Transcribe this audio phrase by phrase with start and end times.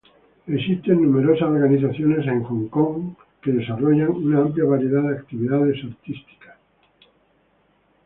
[0.47, 6.57] Existen numerosas organizaciones en Hong Kong que desarrollan una amplia variedad de actividades artísticas.